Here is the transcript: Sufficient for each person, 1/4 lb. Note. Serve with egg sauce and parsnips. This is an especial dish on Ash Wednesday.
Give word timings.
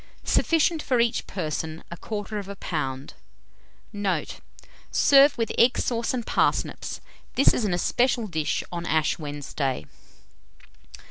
Sufficient 0.25 0.81
for 0.81 0.99
each 0.99 1.27
person, 1.27 1.83
1/4 1.91 2.45
lb. 2.57 3.09
Note. 3.93 4.39
Serve 4.89 5.37
with 5.37 5.51
egg 5.59 5.77
sauce 5.77 6.11
and 6.11 6.25
parsnips. 6.25 7.01
This 7.35 7.53
is 7.53 7.65
an 7.65 7.73
especial 7.75 8.25
dish 8.25 8.63
on 8.71 8.87
Ash 8.87 9.19
Wednesday. 9.19 9.85